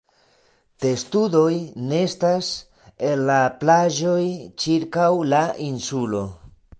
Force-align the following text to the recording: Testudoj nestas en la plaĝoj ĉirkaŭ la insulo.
Testudoj 0.83 1.51
nestas 1.91 2.49
en 3.09 3.21
la 3.27 3.37
plaĝoj 3.59 4.23
ĉirkaŭ 4.65 5.07
la 5.35 5.43
insulo. 5.71 6.23